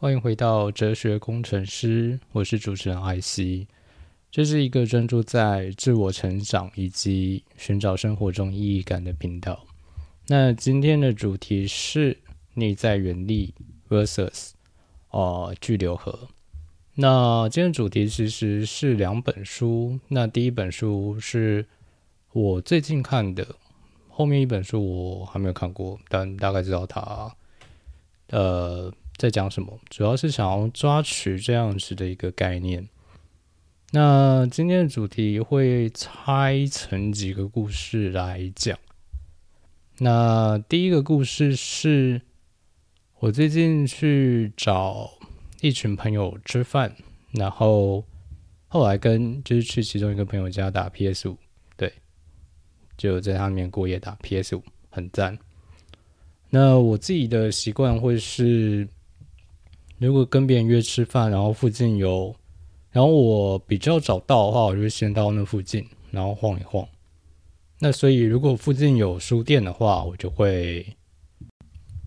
[0.00, 3.66] 欢迎回到哲学工程师，我是主持人艾希。
[4.30, 9.66] 这是一个专注在自我成长以及寻找生活中意义感的频道。
[10.28, 12.16] 那今天的主题是
[12.54, 13.52] 内在原力
[13.90, 14.52] versus
[15.10, 16.18] 哦巨流河。
[16.94, 20.00] 那今天的主题其实是两本书。
[20.08, 21.66] 那第一本书是
[22.32, 23.46] 我最近看的，
[24.08, 27.30] 后面一本书我还没有看过，但大概知道它
[28.30, 28.90] 呃
[29.20, 29.78] 在讲什么。
[29.90, 32.88] 主要是想要抓取这样子的一个概念。
[33.92, 38.78] 那今天的主题会拆成几个故事来讲。
[39.98, 42.22] 那第一个故事是
[43.18, 45.10] 我最近去找
[45.60, 46.96] 一群朋友吃饭，
[47.32, 48.02] 然后
[48.68, 51.36] 后来跟就是去其中一个朋友家打 PS 五，
[51.76, 51.92] 对，
[52.96, 55.38] 就在他那边过夜打 PS 五，很赞。
[56.48, 58.88] 那我自己的习惯会是，
[60.00, 62.34] 如果跟别人约吃饭，然后附近有。
[62.90, 66.88] 然后我比较早到的话，我就先到那附近，然后晃一晃。
[67.78, 70.96] 那所以如果附近有书店的话，我就会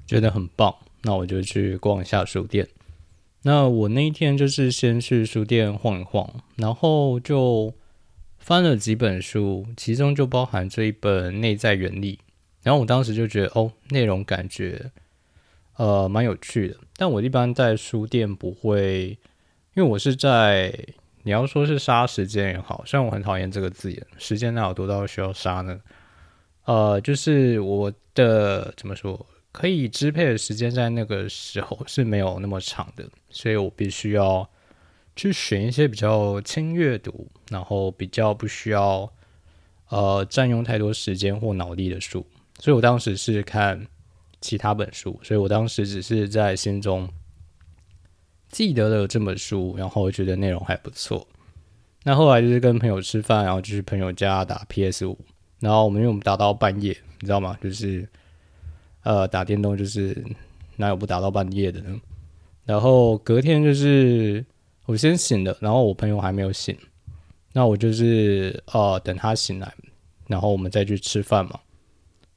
[0.05, 0.75] 觉得很棒。
[1.03, 2.67] 那我就去逛一下书店。
[3.43, 7.73] 那我那一天就是先去书店晃一晃，然后就
[8.39, 12.15] 翻了几本书，其中就包含这一本《内在原理》。
[12.61, 14.91] 然后我当时就觉得，哦，内容感觉
[15.77, 16.77] 呃蛮有趣的。
[16.95, 19.17] 但我一般在书店不会。
[19.75, 20.71] 因为我是在，
[21.23, 25.81] 你要说是杀时间也好，虽然我很讨厌这个字眼，时间哪有多到需要杀呢？
[26.65, 34.47] 呃，就是我的怎么说，可以支配的时间在那个时候是没有那么长的，所以我必须要
[35.15, 39.11] 去选一些比较轻阅读，然后比较不需要
[39.89, 42.23] 呃占用太多时间或脑力的书。
[42.59, 43.87] 所以我当时是看
[44.43, 47.09] 其他本书，所以我当时只是在心中。
[48.49, 51.27] 记得了这本书，然后觉得内容还不错。
[52.03, 55.17] 那后来就是跟朋友吃饭，然后就去朋友家打 PS 五。
[55.59, 57.57] 然后我们因为我们打到半夜，你知道吗？
[57.63, 58.07] 就是
[59.01, 60.23] 呃打电动，就是
[60.75, 61.99] 哪有不打到半夜的呢？
[62.65, 64.45] 然后隔天就是
[64.85, 66.77] 我先醒了，然后我朋友还没有醒。
[67.53, 69.73] 那我就是呃等他醒来，
[70.27, 71.59] 然后我们再去吃饭嘛。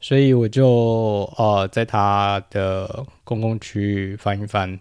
[0.07, 4.79] 所以我就呃在他的公共区域翻一翻。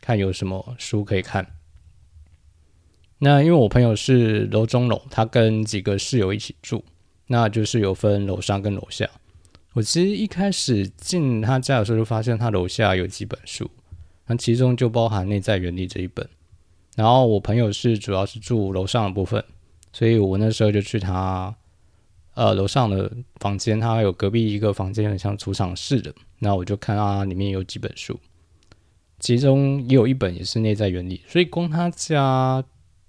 [0.00, 1.46] 看有什么书可以看。
[3.18, 6.82] 那因为我朋友是楼中楼，他跟几个室友一起住，
[7.26, 9.06] 那就是有分楼上跟楼下。
[9.74, 13.70] 我其实一开始进他家的时候，就发现他楼下有几本书，
[14.26, 16.26] 那其中就包含《内在原理》这一本。
[16.96, 19.44] 然后我朋友是主要是住楼上的部分，
[19.92, 21.54] 所以我那时候就去他
[22.34, 28.18] 呃楼上的房间，他有隔壁一个房间很像储藏室的，那我就看到里面有几本书。
[29.18, 32.64] 其中也有一本也是内在原理，所以光他家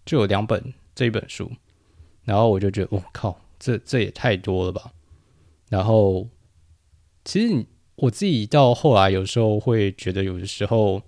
[0.06, 1.51] 就有两本这一本书，
[2.23, 4.91] 然后我就觉得，我靠，这这也太多了吧。
[5.69, 6.28] 然后
[7.25, 11.01] 其实我自己到后来有时候会觉得，有的时候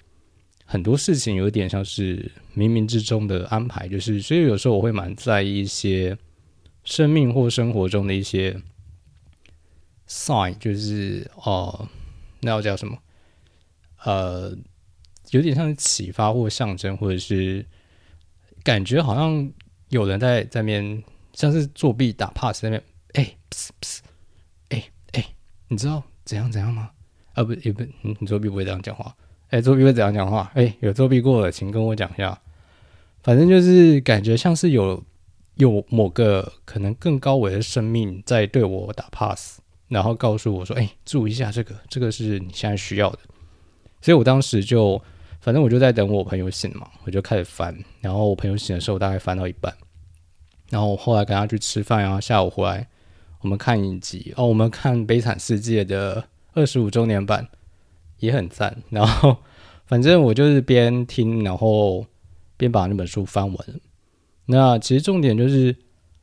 [0.66, 6.18] 很多事情有点像是冥冥之中的安排，就是所以有时候我会蛮在意一些
[6.86, 8.62] 生命或生活中的一些
[10.08, 11.88] sign，就是哦，
[12.40, 12.98] 那要叫什么？
[14.04, 14.58] 呃。
[15.32, 17.66] 有点像是启发或象征，或者是
[18.64, 19.52] 感觉好像
[19.90, 21.04] 有人在在面，
[21.34, 23.36] 像是作弊打 pass 那边，哎，
[24.70, 25.26] 哎哎，
[25.68, 26.92] 你知道怎样怎样吗？
[27.34, 29.14] 啊不也不，你作弊不会这样讲话，
[29.50, 30.50] 哎，作弊会怎样讲话？
[30.54, 32.40] 哎，有作弊过的，请跟我讲一下。
[33.24, 35.04] 反正就是感觉像是有
[35.56, 43.20] 有某个可能更高维的生命在对我打 pass，然后告诉我说，哎，注意一下这个，这个是你现在需要的。
[44.02, 45.02] 所以我当时就。
[45.42, 47.78] 反正我就在等我朋友醒嘛，我就开始翻。
[48.02, 49.72] 然后我朋友醒的时候，大概翻到一半。
[50.72, 52.88] 然后我后来跟他去吃饭，然后下午回来，
[53.42, 57.48] 我们看影集哦，我们看《悲惨世界》的二十五周年版，
[58.18, 58.82] 也很赞。
[58.90, 59.38] 然后
[59.86, 62.08] 反正我就是边听，然后
[62.58, 63.68] 边把那本书翻完。
[64.46, 65.76] 那其实重点就是，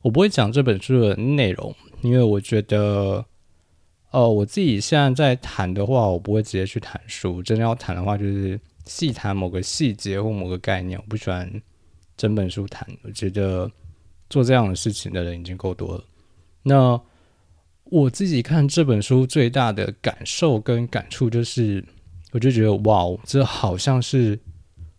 [0.02, 3.24] 我不会讲这本书的内容，因为我觉得，
[4.10, 7.42] 哦，我自己现在在谈的话，我不会直接去谈书。
[7.42, 8.60] 真的要谈的话，就是。
[8.84, 11.48] 细谈某个细节或某个概念，我不喜欢
[12.16, 12.84] 整本书谈。
[13.04, 13.70] 我觉得
[14.28, 16.04] 做这样的事情的人已经够多了。
[16.64, 17.00] 那
[17.84, 21.84] 我自己看这本书最大的感受跟感触，就是
[22.32, 24.36] 我就觉得哇，这好像是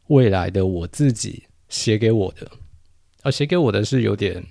[0.08, 2.50] 未来的我自己写给我的。
[3.24, 4.46] 而写给我的是有点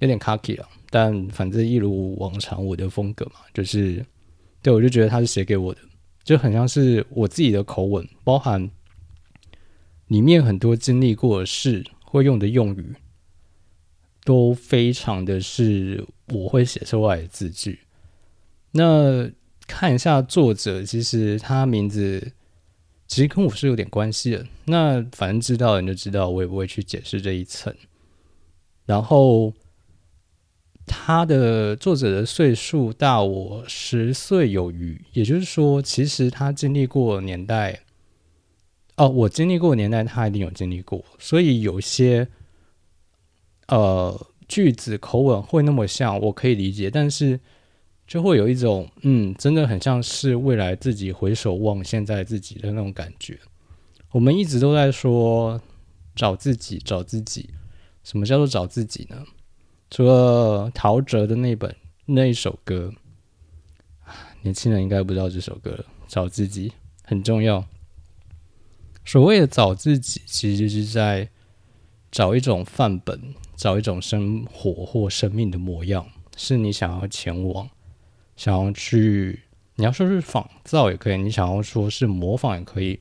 [0.00, 4.04] 有点 cocky 了，但反正一如往常我的风格嘛，就是
[4.60, 5.80] 对我就觉得他是写给我的。
[6.22, 8.68] 就很像是我自己的口吻，包含
[10.08, 12.94] 里面很多经历过的事，会用的用语，
[14.24, 17.78] 都非常的是我会写出来的字句。
[18.72, 19.30] 那
[19.68, 22.32] 看一下作者，其实他名字
[23.06, 24.46] 其实跟我是有点关系的。
[24.64, 27.74] 那反正知道的人就知道，我也不会去解释这一层。
[28.84, 29.52] 然后
[30.86, 37.80] 他的作者的岁数大我十岁有余，也就是说，其实他经历过年代。
[38.96, 42.26] 哦，我经历过年代，他一定有经历过，所以有些
[43.68, 47.38] 呃句子口吻会那么像，我可以理解，但是
[48.06, 53.38] 就会有一种嗯，真的很像是未来自己回首望现在自己的那种感觉。
[54.12, 55.60] 我们一直都在说
[56.14, 57.50] 找自己，找自己，
[58.04, 59.24] 什么叫做找自己呢？
[59.90, 61.74] 除了陶喆的那本
[62.06, 62.92] 那一首歌，
[64.42, 66.72] 年轻人应该不知道这首歌，找自己
[67.02, 67.64] 很重要。
[69.04, 71.28] 所谓的找自己，其实就是在
[72.10, 76.06] 找一种范本，找一种生活或生命的模样，
[76.36, 77.68] 是你想要前往、
[78.36, 79.40] 想要去。
[79.78, 82.98] 你要说是仿造也可以，你想要说是模仿也可以，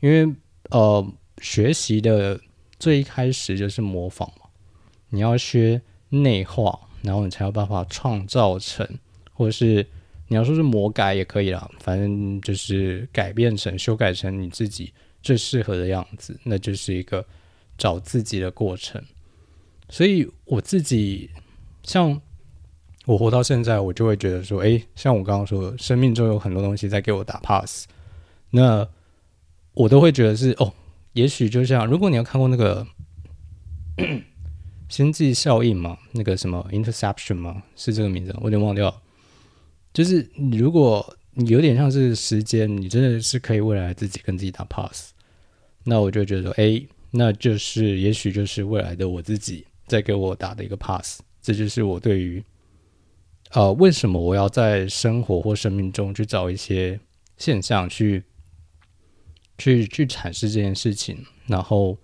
[0.00, 0.34] 因为
[0.70, 1.06] 呃，
[1.40, 2.40] 学习的
[2.78, 4.46] 最一开始就是模仿嘛。
[5.10, 8.84] 你要学内化，然后你才有办法创造成，
[9.32, 9.86] 或者是
[10.26, 14.92] 你要说是魔改也可以啦，反正就是改变成、修改成你自己。
[15.20, 17.24] 最适合的样子，那就是一个
[17.76, 19.02] 找自己的过程。
[19.88, 21.30] 所以我自己，
[21.82, 22.20] 像
[23.08, 27.86] 我活到现在，我就会觉得说，哎，像我刚刚说，生命中有很多东西在给我打 pass，
[28.50, 28.86] 那
[29.72, 30.74] 我都会觉得是哦，
[31.14, 32.86] 也许就像如果你要看过那个
[34.90, 37.62] 星际效应嘛，那个什么 interception 吗？
[37.74, 39.02] 是这个名字，我有点忘掉。
[39.92, 41.14] 就是如果。
[41.40, 45.12] 你有点像是时间，你真的是可以未来自己跟自己打 pass，
[45.84, 46.82] 那我就觉得说，哎，
[47.12, 52.42] 那就是也许就是未来的我自己在给我打的一个 pass，这就是我对于，
[53.52, 56.98] 呃，为什么我要在生活或生命中去找一些
[57.36, 58.22] 现象去，
[59.56, 61.96] 去去阐释这件事情，然后，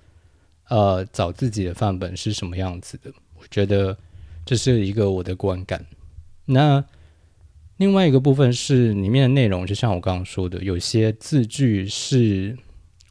[0.69, 3.97] 呃，找自己的范本是什么样子的，我觉得
[4.45, 5.85] 这是一个我的观感，
[6.45, 6.85] 那。
[7.79, 12.57] 另外一个部分是里面的内容，就像我刚刚说的，有些字句是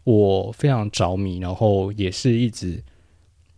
[0.06, 2.82] 我非常着迷，然后也是一直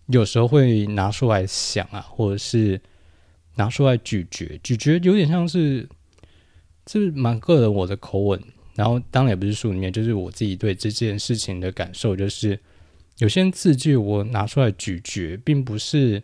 [0.07, 2.81] 有时候会拿出来想啊，或者是
[3.55, 5.87] 拿出来咀嚼，咀嚼有点像是，
[6.85, 8.41] 这蛮个人我的口吻。
[8.75, 12.59] 然后当然也不是书里面，就是我自己对这件事情的感受，就是
[13.17, 16.23] 有些字句我拿出来咀嚼，并不是。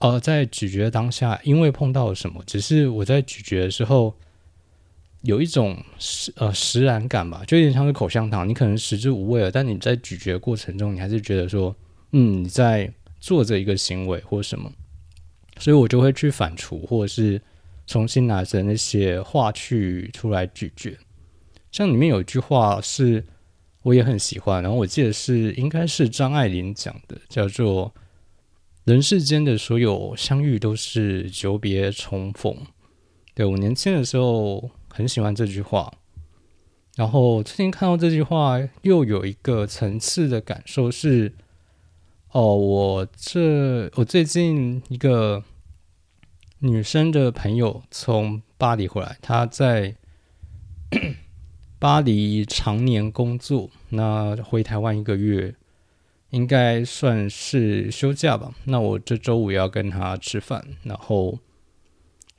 [0.00, 4.12] 呃，在咀嚼当下，因为碰到了什么，只是我在咀嚼的时候
[5.22, 11.74] 有一种实呃实然感吧，就有点像是口香糖，你可能食之无味了，但你在咀嚼过程中，你还是觉得说，
[12.10, 14.70] 嗯，你在做着一个行为或什么，
[15.58, 17.40] 所以我就会去反刍，或者是
[17.86, 20.96] 重新拿着那些话去出来咀嚼。
[21.72, 23.24] 像里面有一句话是
[23.82, 27.94] 我也很喜欢，然后我记得是应该是张爱玲讲的，叫做。
[28.84, 32.54] 人世间的所有相遇都是久别重逢。
[33.34, 35.90] 对我年轻的时候很喜欢这句话，
[36.94, 41.32] 然后最近看到这句话，又有一个层次的感受是：
[42.34, 45.44] 哦，我这我最近一个
[46.58, 49.94] 女生的朋友从巴黎回来，她在
[51.78, 55.54] 巴黎常年工作，那回台湾一个月。
[56.30, 58.52] 应该算是休假吧。
[58.64, 61.38] 那我这周五要跟她吃饭，然后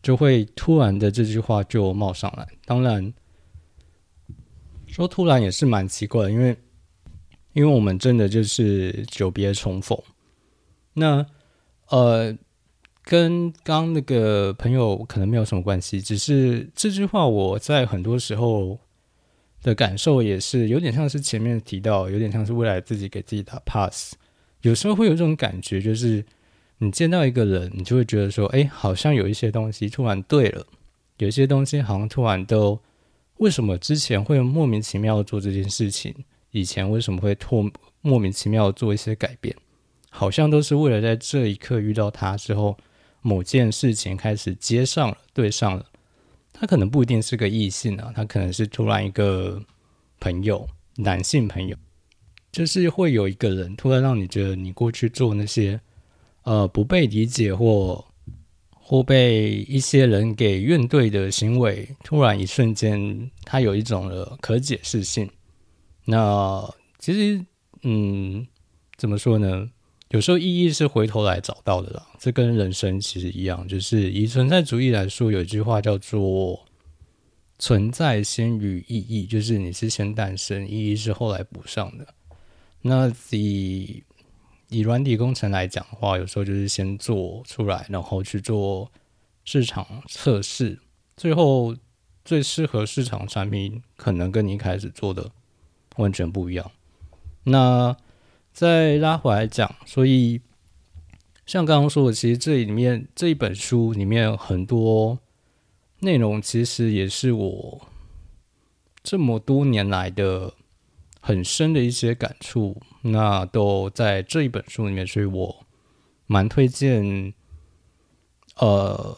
[0.03, 2.45] 就会突然的这句话就冒上来。
[2.65, 3.13] 当然，
[4.87, 6.57] 说突然也是蛮奇怪的，因为
[7.55, 9.99] 因为我们真的就是久别重逢。
[10.93, 11.25] 那
[11.89, 12.37] 呃，
[13.03, 18.77] 跟刚那个朋友可能没有什么关系，只是这句话我在很多时候。
[19.61, 24.13] 的感受也是有点像是前面提到，有点像是未来自己给自己打 pass。
[24.61, 26.23] 有时候会有这种感觉，就是
[26.77, 30.67] 你见到一个人，你就会觉得说，哎，好像有一些东西突然对了，
[31.17, 32.79] 有一些东西好像突然都
[33.37, 36.13] 为什么之前会莫名其妙做这件事情，
[36.55, 37.69] 以前为什么会突
[37.99, 39.53] 莫名其妙做一些改变，
[40.09, 42.77] 好像都是为了在这一刻遇到他之后，
[43.21, 45.85] 某件事情开始接上了，对上了。
[46.53, 49.61] 他可能不一定是个异性啊，他可能是突然一个
[50.21, 51.75] 朋友，男性朋友，
[52.53, 55.77] 就是会有一个人突然让你觉得你过去做那些
[56.43, 58.05] 呃不被理解或
[58.69, 65.29] 或被一些人给怨怼的行为，突然一瞬间，他有一种的可解释性。
[66.05, 67.45] 那其实，
[67.83, 68.47] 嗯，
[68.97, 69.69] 怎么说呢？
[70.09, 72.07] 有时候意义是回头来找到的啦。
[72.19, 76.65] 这跟人生其实一样，就是以存在主义来说，有一句话叫做
[77.57, 82.07] “存在先于意义”，就是你是先诞生，意义是后来补上的。
[82.83, 84.03] 那以
[84.69, 88.91] 以软体工程来讲的话，有时候就是先做出来，然后去做
[89.43, 90.79] 市场测试，
[91.17, 91.75] 最后
[92.23, 95.31] 最适合市场产品，可能跟你一开始做的
[95.97, 96.71] 完全不一样。
[97.43, 97.95] 那
[98.51, 100.41] 再拉回来讲，所以
[101.45, 105.19] 像刚刚说的，其实这里面这一本书里面很多
[105.99, 107.87] 内容，其实也是我
[109.03, 110.53] 这么多年来的
[111.19, 112.81] 很深的一些感触。
[113.01, 115.65] 那都在这一本书里面，所以我
[116.25, 117.33] 蛮推荐。
[118.57, 119.17] 呃，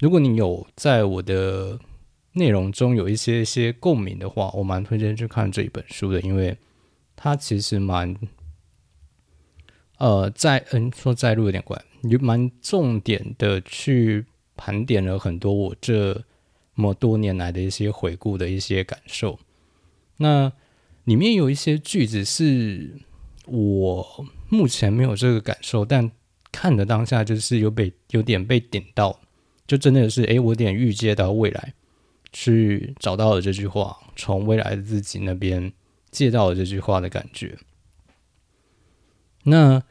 [0.00, 1.78] 如果你有在我的
[2.34, 6.56] 内容中有一些一些共鸣的话，我蛮推荐去看这一本书的，因为
[7.14, 8.16] 它其实蛮
[9.98, 14.24] 呃在嗯说在录有点怪，就蛮重点的去
[14.56, 16.24] 盘点了很多我这
[16.74, 19.38] 么多年来的一些回顾的一些感受。
[20.16, 20.52] 那
[21.04, 22.96] 里面有一些句子是
[23.46, 26.10] 我目前没有这个感受，但
[26.50, 29.20] 看的当下就是有被有点被点到，
[29.66, 31.74] 就真的是诶，我有点预见到未来，
[32.32, 35.72] 去找到了这句话，从未来的自己那边
[36.10, 37.58] 借到了这句话的感觉。
[39.44, 39.82] 那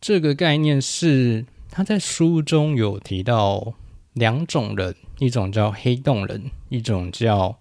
[0.00, 3.74] 这个概念是他在书中有提到
[4.12, 7.58] 两种人，一种叫黑洞人，一种叫。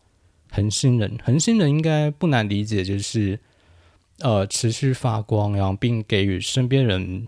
[0.49, 3.37] 恒星人，恒星人应该不难理解，就是
[4.19, 7.27] 呃持续发光，然后并给予身边人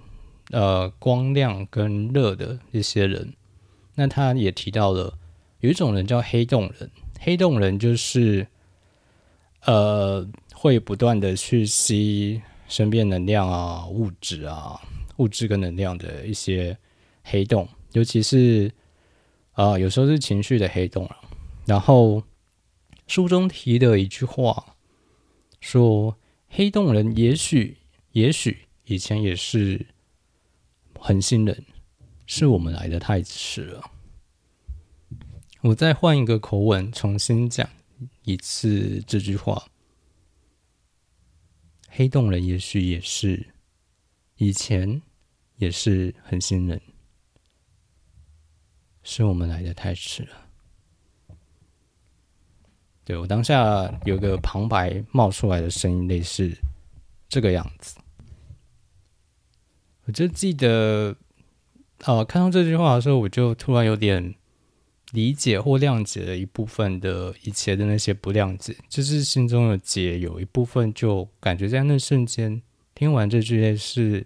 [0.52, 3.34] 呃光亮跟热的一些人。
[3.96, 5.18] 那他也提到了
[5.60, 8.48] 有一种人叫黑洞人，黑洞人就是
[9.66, 14.80] 呃会不断的去吸身边能量啊、物质啊、
[15.18, 16.78] 物质跟能量的一些
[17.24, 18.72] 黑洞，尤其是
[19.54, 21.18] 啊有时候是情绪的黑洞啊，
[21.66, 22.24] 然后。
[23.08, 24.76] 书中提的一句话
[25.62, 26.16] 说
[26.48, 27.76] ：“黑洞人也许，
[28.12, 29.84] 也许以前也是
[31.00, 31.66] 恒星人，
[32.28, 33.82] 是我们来的太迟了。”
[35.62, 37.70] 我再换一个口吻重新讲
[38.24, 39.68] 一次这句话
[41.90, 43.54] ：“黑洞人也许也是
[44.38, 45.02] 以前
[45.58, 46.82] 也是恒星人，
[49.04, 50.48] 是我们来的太迟了。”
[53.04, 56.56] 对我当下有个旁白冒出来的声音，类似
[57.28, 57.98] 这个样子。
[60.06, 61.18] 我就记得，
[62.06, 64.36] 呃，看到这句话的时候，我就突然有点
[65.12, 72.62] 理解或谅解了一部分的以前的那些不谅解，就是心中的结有一部分就感觉在那瞬间
[72.96, 74.26] 听完这句类似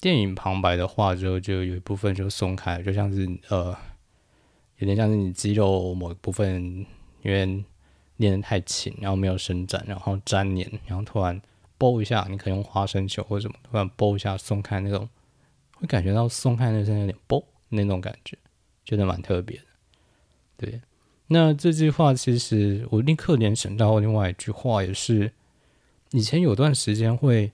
[0.00, 3.76] 电影旁白的话之后，就有一部分就松开，就像是呃，
[4.78, 6.86] 有点像是你肌肉某一部分。
[7.24, 7.64] 因为
[8.16, 11.40] 练得太勤，然后没有伸展，然后粘黏，然后突然
[11.78, 15.08] 拨一下，你可以用花生球或什么，突然拨一下松开那种，
[15.76, 18.36] 会感觉到松开那声有点拨那种感觉，
[18.84, 19.64] 觉得蛮特别的。
[20.56, 20.80] 对，
[21.28, 25.32] 那这句话其实我立刻联想到另外一句话，也是
[26.10, 27.52] 以前有段时间会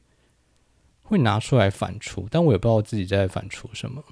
[1.02, 4.04] 会拿出来反刍，但我也不知道自己在反刍什么。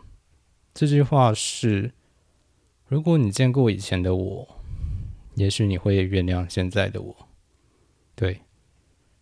[0.74, 1.92] 这句话是：
[2.86, 4.48] 如果你见过以前的我。
[5.38, 7.14] 也许你会原谅现在的我，
[8.14, 8.40] 对，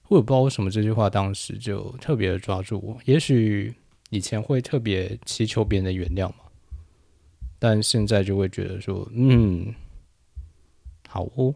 [0.07, 2.97] 我也不知道为什么这句话当时就特别的抓住我。
[3.05, 3.75] 也许
[4.11, 6.44] 以前会特别祈求别人的原谅嘛，
[7.65, 9.75] 但现在就会觉得说，嗯，
[11.09, 11.55] 好哦，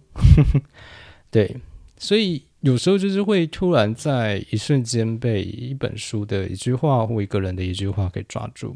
[1.30, 1.54] 对，
[1.98, 8.74] 所以有时候就是会突然在一瞬间被一本书的一句话或一个人的一句话给抓住。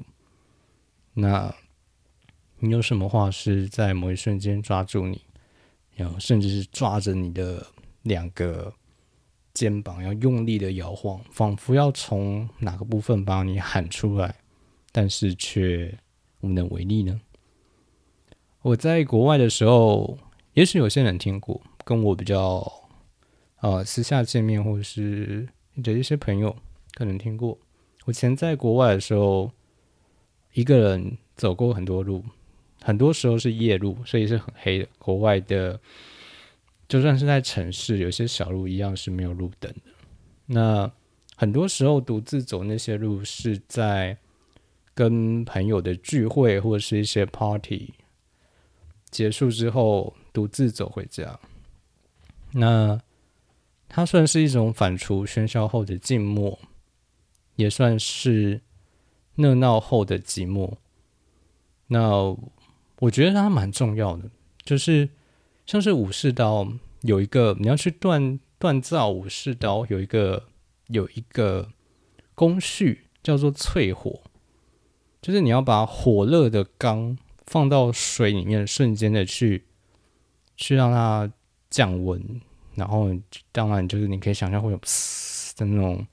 [1.15, 1.55] 那
[2.59, 5.23] 你有什么话是在某一瞬间抓住你？
[5.97, 7.67] 然后甚至是抓着你的
[8.03, 8.71] 两个
[9.55, 14.35] 肩膀，要用力的摇晃，仿佛要从哪个部分把你喊出来，
[14.93, 15.99] 但是却
[16.42, 17.20] 无能为力呢？
[18.61, 20.18] 我在国外的时候，
[20.54, 22.70] 也许有些人听过，跟我比较
[23.61, 25.49] 呃私下见面或者是
[25.82, 26.54] 的一些朋友
[26.94, 27.58] 可能听过。
[28.04, 29.50] 我前在国外的时候，
[30.52, 32.25] 一个人走过很多路。
[32.84, 34.88] 很多时候是夜路，所以是很黑的。
[34.99, 35.78] 国外的，
[36.88, 39.92] 就算是在城市，有些小路一样是没有路灯的。
[40.46, 40.92] 那
[41.37, 44.18] 很多时候独自走那些路，是在
[44.94, 47.94] 跟朋友的聚会或者是一些 party
[49.11, 51.38] 结束之后，独自走回家。
[52.52, 53.00] 那
[53.88, 56.58] 它算是一种反刍喧嚣后的静默，
[57.56, 58.61] 也算是
[59.34, 60.75] 热闹后的寂寞。
[61.88, 62.34] 那
[63.00, 64.30] 我觉得它蛮重要的，
[64.62, 65.11] 就是
[65.66, 66.66] 像是武士刀
[67.02, 70.49] 有一个你要去锻锻造武士刀，有一个
[70.88, 71.70] 有一个
[72.34, 74.22] 工序叫做淬火，
[75.23, 79.64] 就是你要把火热的缸放到水里面，瞬间的去
[80.57, 81.33] 去让它
[81.71, 82.41] 降温。
[82.75, 83.09] 然后，
[83.52, 86.07] 当然就是你可以想象会有嘶的那种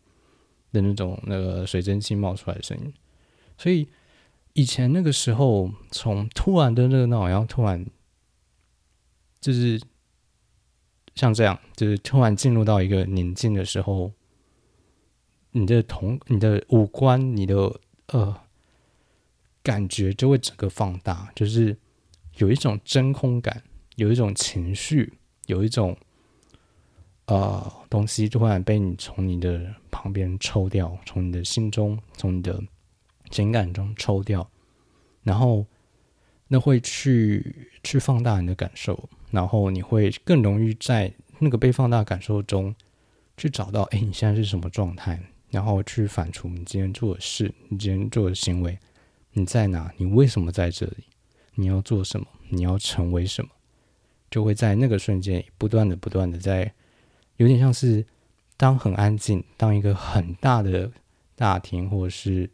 [0.71, 2.93] 的那种那个水蒸气冒出来的声音。
[3.57, 3.87] 所以
[4.53, 7.85] 以前那个时候，从突然的热闹，然后突然
[9.39, 9.81] 就是
[11.15, 14.11] 像这样，就是突然进入到一个宁静的时候，
[15.51, 17.55] 你的同你的五官、你的
[18.07, 18.41] 呃
[19.63, 21.77] 感觉就会整个放大，就是
[22.37, 23.63] 有一种真空感，
[23.95, 25.13] 有一种情绪，
[25.47, 25.97] 有一种。
[27.31, 32.59] 呃，东西突然被你从你的旁边抽掉，从你的心中，从你的
[33.29, 34.49] 情感中抽掉，
[35.21, 35.63] 然后
[36.47, 42.73] 那会去去放大你的感受，然后你会更容易在那个被放大感受中
[43.37, 45.21] 去找到，哎，你现在是什么状态？
[45.51, 48.75] 然后去反刍你今天做的事，你今天做的行为，
[49.31, 49.93] 你在哪？
[49.97, 51.05] 你为什么在这里？
[51.55, 52.25] 你要做什么？
[52.49, 53.51] 你要成为什么？
[54.31, 56.73] 就会在那个瞬间不断的、不断的在。
[57.37, 58.05] 有点像是，
[58.57, 60.91] 当很安静，当一个很大的
[61.35, 62.49] 大厅或者是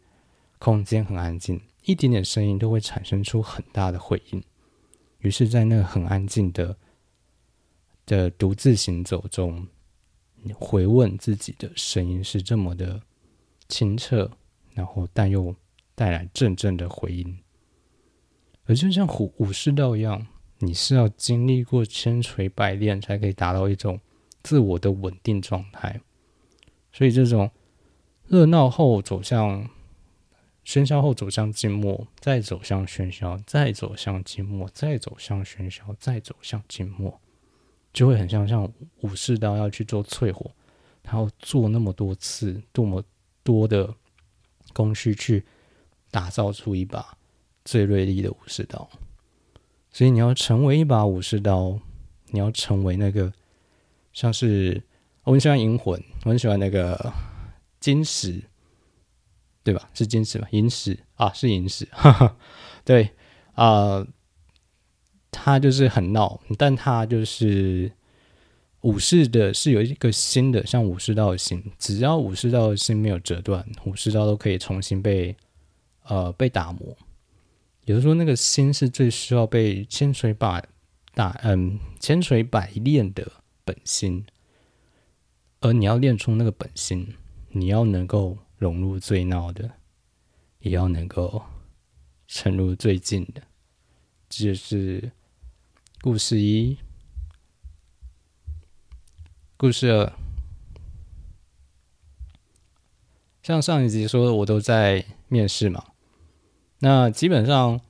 [0.58, 4.42] 空间很安静，一点点声音都会产生出很大的回应。
[5.18, 6.76] 于是，在那个很安静的
[8.06, 9.66] 的独自行走中，
[10.42, 13.02] 你回问自己的声音是这么的
[13.68, 14.30] 清澈，
[14.72, 15.54] 然后但又
[15.96, 17.38] 带来阵阵的回音。
[18.66, 23.98] 而就像武武士道一样，你是要经历过千锤百炼，才可以达到一种。
[24.42, 26.00] 自我的稳定状态，
[26.92, 27.50] 所以这种
[28.28, 29.68] 热闹后走向
[30.64, 37.20] 喧嚣后走向静默，再走向喧嚣，再走向静默，再走向喧嚣，再走向静默，
[37.92, 40.48] 就会很像像武士刀要去做淬火，
[41.02, 43.02] 然后做那么多次，多么
[43.42, 43.92] 多的
[44.72, 45.44] 工序去
[46.16, 47.18] 打造出一把
[47.62, 48.88] 最锐利的武士刀。
[49.90, 51.78] 所以你要成为一把武士刀，
[52.28, 53.30] 你要成为那个。
[54.14, 54.82] 像是
[55.24, 57.12] 我很喜欢银魂，我很喜欢那个
[57.80, 58.42] 金石，
[59.62, 59.90] 对吧？
[59.92, 60.48] 是金石吧？
[60.52, 61.86] 银石啊，是银石。
[61.92, 62.36] 哈 哈
[62.82, 63.10] 对
[63.52, 64.06] 啊，
[65.30, 67.92] 他就是很闹，但他就是
[68.80, 75.36] 武士的，是有一个新的，像武士道的心，只要武士道的心没有折断，武士道都可以重新被
[76.08, 76.96] 呃被打磨。
[77.84, 80.66] 也就是说，那个心是最需要被千锤百
[81.14, 83.30] 打，嗯，千锤百炼的。
[83.66, 84.24] 本心，
[85.58, 87.16] 而你要练出那个本心，
[87.48, 89.68] 你要能够融入最闹的，
[90.60, 91.42] 也要能够
[92.28, 93.42] 沉入最近的。
[94.28, 95.10] 这就是
[96.00, 96.78] 故事一。
[99.56, 100.12] 故事二，
[103.42, 105.84] 像上一集说的，我都在面试嘛。
[106.78, 107.80] 那基本上，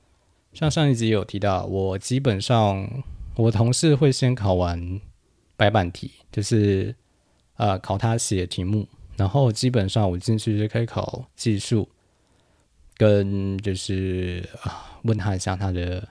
[0.53, 3.03] 像上一集有提到，我基本上
[3.35, 4.99] 我同事会先考完。
[5.59, 6.93] 白板题就是
[7.55, 11.89] 呃考他写题目，然后基本上我进去就可以考技术，
[12.95, 16.09] 跟就是啊问他一下他的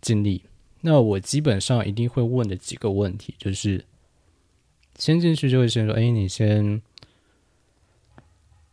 [0.00, 0.42] 经历。
[0.80, 3.84] 那我基本上一定会问的几个问题，就是
[4.98, 6.82] 先进去就会先说，哎，你先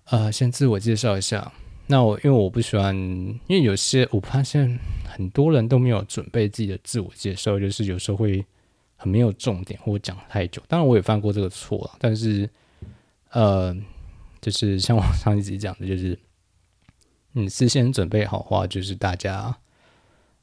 [0.05, 1.53] 呃先自我介绍一下。
[1.87, 8.45] 那我因为我不喜欢，因为有些我发现很多人都没有准备自己的自我介绍，就是有时候会。
[9.03, 10.61] 很没有重点，或讲太久。
[10.67, 11.97] 当然，我也犯过这个错了。
[11.97, 12.47] 但是，
[13.31, 13.75] 呃，
[14.39, 16.19] 就是像我上一集讲的，就是
[17.31, 19.57] 你事先准备好话，就是大家，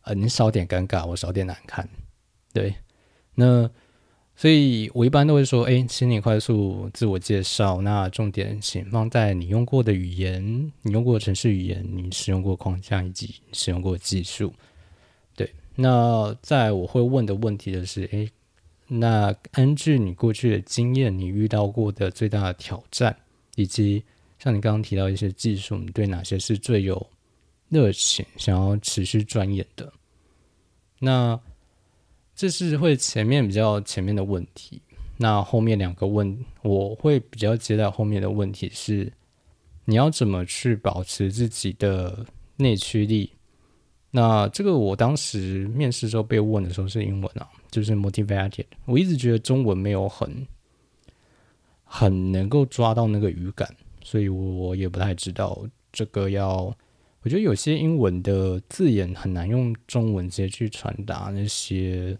[0.02, 1.88] 呃，你少点尴尬，我少点难看。
[2.52, 2.74] 对，
[3.36, 3.70] 那
[4.40, 7.80] 所以我一般都会说，哎，请你快速自我介绍。
[7.80, 14.54] 那重点请放在你用过的语言，你用过的城市语言，你使用过框架以及使用过技术。
[15.34, 18.30] 对，那在我会问的问题的是，哎。
[18.90, 23.14] 那根据你过去的经验，你遇到过的最大的挑战，
[23.56, 24.02] 以及
[24.38, 27.06] 像你刚刚提到一些技术，你对哪些是最有
[27.68, 29.92] 热情，想要持续钻研的？
[31.00, 31.38] 那
[32.38, 34.80] 这是会前面比较前面的问题。
[35.16, 39.12] 那后面两个问，我会比较接到后面的问题是，
[39.84, 42.24] 你要怎么去保持自己的
[42.54, 43.32] 内驱力？
[44.12, 47.48] 那这个我当时面试时候被问的时候是英文啊。
[47.72, 50.46] 就是 motivated，我一直觉得中文没有很
[51.82, 53.68] 很能够抓到那个语感，
[54.04, 56.72] 所以我也不太知道这个要。
[57.22, 62.16] 我觉得有些英文的字眼很难用中文直接去传达那些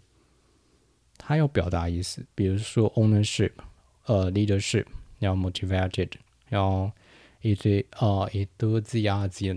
[1.29, 3.51] 他要表达意思，比如说 ownership，
[4.07, 4.85] 呃，leadership，
[5.19, 6.09] 要 motivated，
[6.49, 6.91] 要
[7.43, 9.55] 一堆啊一堆字压字，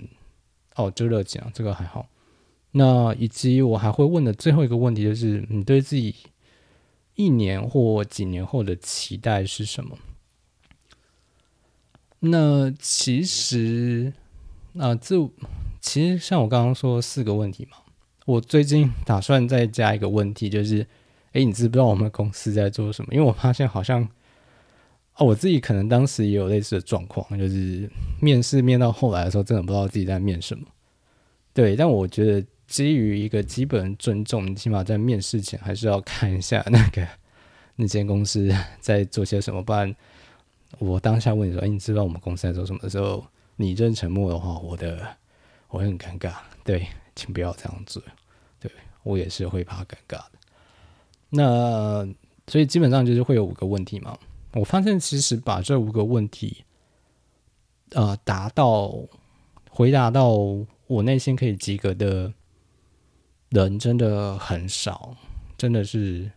[0.75, 2.11] 哦，就热情啊，这个还好。
[2.73, 6.15] 那以及我还会问的最后一个问题就是，你对自己
[7.15, 9.97] 一年或几年后的期待是什么？
[12.19, 14.13] 那其实。
[14.75, 15.17] 那这
[15.81, 17.79] 其实像我刚刚说四个问题嘛，
[18.27, 20.87] 我最近打算再加一个问题，就是，
[21.33, 23.12] 哎，你知不知道我们公司在做什么？
[23.12, 24.03] 因为我发现好像，
[25.16, 27.90] 哦，我自己可能当时也有类似的状况，就是
[28.21, 30.64] 面试面到后来的时候，真的不知道自己在面什么。
[31.53, 37.07] 对，但我觉得基于一个基本尊重，你起码在面试前还是要看一下那个
[37.77, 39.95] 那间公司在做些什么，不然
[40.79, 43.25] 我当下问你说，哎，你知不知道我们公司在做什么的时候。
[43.57, 45.07] 你真沉默的话，我的
[45.68, 46.33] 我会很尴尬。
[46.64, 48.03] 对，请不要这样做。
[48.59, 48.68] 对
[49.03, 50.33] 我也是会怕尴尬的。
[51.33, 52.07] 那
[52.47, 54.16] 所以基本上就是会有五个问题嘛。
[54.53, 56.64] 我发现其实把这五个问题，
[57.90, 58.92] 呃，达到
[59.71, 60.29] 回答到
[60.87, 62.33] 我内心可以及格的
[63.49, 65.16] 人真的很少，
[65.59, 66.31] 真的是。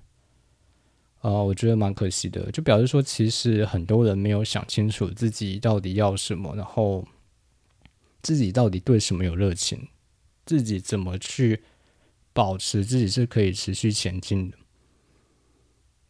[1.21, 7.03] 啊，我觉得蛮可惜的，就表示说，其实很多人没有想清楚自己到底要什么，然后
[8.21, 9.87] 自己到底对什么有热情，
[10.45, 11.63] 自己怎么去
[12.31, 14.57] 保持自己是可以持续前进的，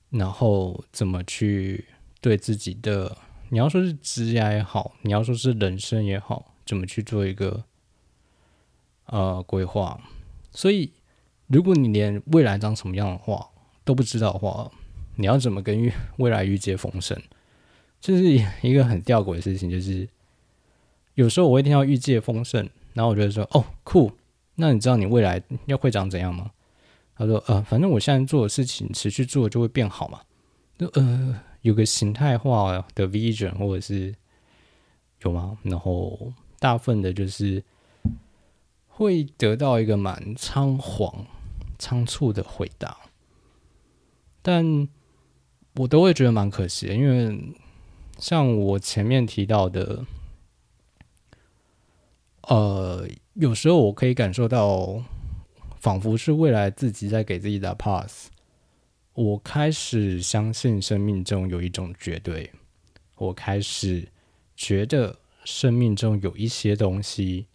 [0.10, 1.86] 然后怎么去
[2.22, 3.18] 对自己的，
[3.50, 7.63] 你要说是职业也好，你要说是人生也好，怎么去做一个
[9.08, 10.00] 呃规划。
[10.52, 10.94] 所以，
[11.48, 13.50] 如果你连未来长什么样的话
[13.84, 14.72] 都不知道的话，
[15.18, 17.22] 你要怎么跟未来预借丰盛？
[18.00, 18.24] 这是
[18.62, 19.70] 一个很吊诡的事情。
[19.70, 20.08] 就是
[21.15, 24.12] 有时候我会听到预借丰盛，然后我就说：“哦，酷！
[24.56, 26.52] 那你知道你未来要会长怎样吗？”
[27.15, 30.21] 他说：“呃，反正我现在做的事情持续做就会变好嘛。”
[30.78, 34.13] 就呃，有个形态化的 vision 或者是
[35.21, 35.58] 有吗？
[35.63, 37.63] 然后大部分的就是
[38.88, 41.25] 会得到一个蛮仓皇、
[41.80, 42.97] 仓促的回答，
[44.41, 44.88] 但。
[45.78, 47.54] 我都会觉得蛮可惜的，因为
[48.17, 50.06] 像我前面提到的，
[52.43, 55.04] 呃，有时候我可以感受到，
[55.86, 58.30] 仿佛是未来自己在给自己的 pass。
[59.13, 62.52] 我开始相信生命中有一种绝对，
[63.17, 64.08] 我开始
[64.56, 67.45] 觉得生命中有一些东西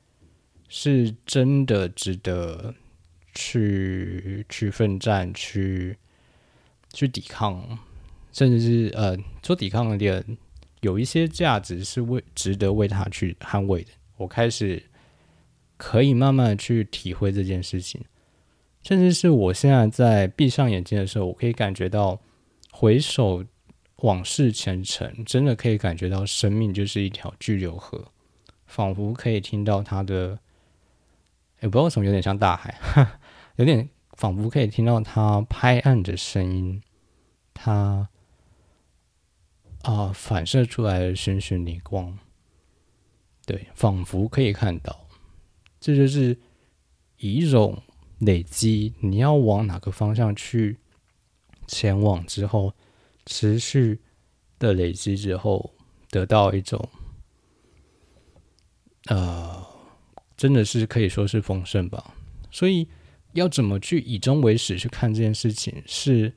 [0.69, 2.73] 是真的值得
[3.35, 5.97] 去去奋战、去
[6.93, 7.81] 去抵抗。
[8.31, 10.38] 甚至是呃，做抵抗的人
[10.83, 13.90] 有一些价值是为值得为他去捍卫的。
[14.19, 14.81] 我开始
[15.77, 18.01] 可以慢慢去体会这件事情，
[18.83, 22.21] 甚至是我现在在闭上眼睛的时候，我可以感觉到
[22.71, 23.45] 回首
[23.97, 28.12] 往事前程，真的可以感觉到生命就是一条巨流河，
[28.66, 30.38] 仿佛可以听到它的，
[31.61, 32.75] 也不知道为什么有点像大海，
[33.57, 36.83] 有点仿佛可以听到它拍岸的声音，
[37.53, 38.09] 它。
[39.83, 42.19] 啊，反射出来的眩眩逆光，
[43.47, 45.09] 对，仿佛可以看到，
[45.81, 46.38] 这就是
[47.16, 47.83] 以一种
[48.21, 50.79] 累积，你要往哪个方向去
[51.67, 52.73] 前往之后，
[53.27, 54.01] 持续
[54.59, 55.75] 的累积之后，
[56.09, 56.89] 得到一种，
[59.07, 59.67] 呃，
[60.37, 62.15] 真的是可以说是丰盛吧。
[62.51, 62.89] 所以，
[63.33, 66.33] 要怎么去以终为始去看这件事情，是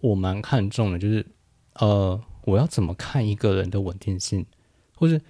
[0.00, 1.24] 我蛮看重的，就是
[1.74, 2.20] 呃。
[2.46, 4.46] 我要怎么看一个人的稳定性，
[4.94, 5.20] 或者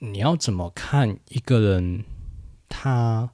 [0.00, 2.04] 你要怎么看一个人，
[2.68, 3.30] 他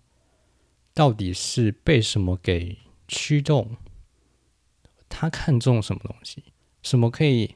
[0.99, 3.77] 到底是被什么给驱动？
[5.09, 6.43] 他看重什么东西？
[6.83, 7.55] 什么可以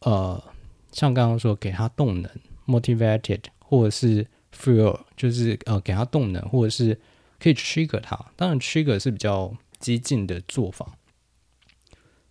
[0.00, 0.42] 呃，
[0.90, 2.30] 像刚刚说给他动能
[2.66, 6.98] ，motivated，或者是 fuel，就是呃给他动能，或者是
[7.38, 8.32] 可以 trigger 他。
[8.34, 10.96] 当然，trigger 是比较激进的做法。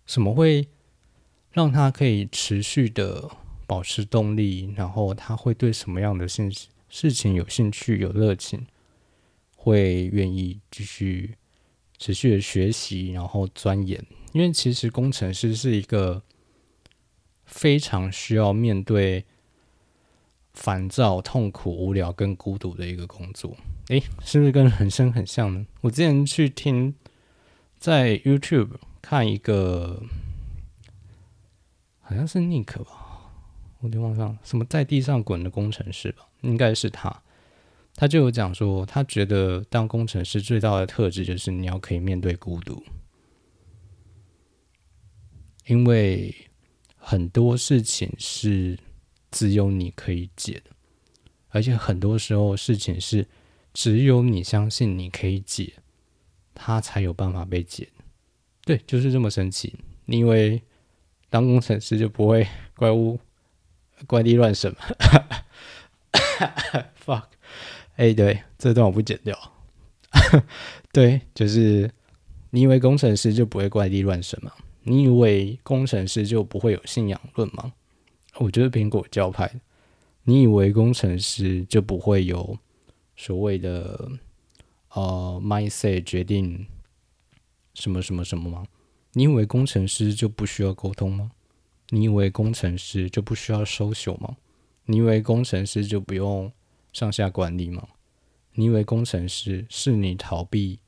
[0.04, 0.66] 什么会？
[1.52, 3.30] 让他可以持续的
[3.68, 6.50] 保持动力，然后他会对什么样的事
[6.88, 8.66] 事情有兴趣、有热情，
[9.68, 11.36] 会愿意继续
[11.98, 14.04] 持续的学习，然后钻研。
[14.32, 16.22] 因为其实工程师是一个
[17.44, 19.24] 非常需要面对
[20.54, 23.56] 烦躁、痛苦、无聊跟孤独的一个工作。
[23.88, 25.66] 诶，是不是跟人生很像呢？
[25.80, 26.94] 我之前去听
[27.78, 30.02] 在 YouTube 看一个。
[32.00, 33.30] 好像是 Nick 吧，
[33.80, 37.22] 我就忘上什么在地上滚的工程师吧，应该是他。
[38.00, 42.80] 他就有讲说，他觉得当工程师最大的特质就是你要可以面对孤独，
[45.66, 46.32] 因为
[46.94, 48.78] 很多事情是
[49.32, 50.70] 只有你可以解的，
[51.48, 53.26] 而且很多时候事情是
[53.74, 55.72] 只有你相信你可以解，
[56.54, 57.88] 他才有办法被解。
[58.64, 59.76] 对，就是这么神奇。
[60.06, 60.62] 因为
[61.28, 63.18] 当工程师就不会 怪物
[64.06, 64.78] 怪力乱神嘛。
[67.04, 67.24] Fuck。
[67.98, 69.36] 哎，对，这段我不剪掉。
[70.92, 71.90] 对，就是
[72.50, 74.52] 你以为工程师就不会怪力乱神吗？
[74.84, 77.72] 你以为工程师就不会有信仰论吗？
[78.36, 79.52] 我觉得苹果教派。
[80.22, 82.56] 你以为工程师就不会有
[83.16, 84.08] 所谓的
[84.92, 86.64] 呃 mindset 决定
[87.74, 88.64] 什么什么什么吗？
[89.14, 91.32] 你以为工程师就不需要沟通吗？
[91.88, 94.36] 你以为工程师就不需要收手吗？
[94.84, 96.52] 你以为工程师就不用？
[96.92, 97.86] 上下管理吗？
[98.54, 100.80] 你以为工程师是你逃避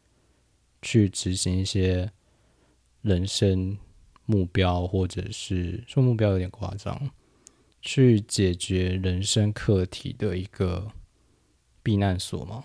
[0.82, 2.10] 去执行一些
[3.02, 3.78] 人生
[4.26, 7.10] 目标，或者是说目标有点夸张，
[7.80, 10.90] 去解决人生课题的一个
[11.82, 12.64] 避难所吗？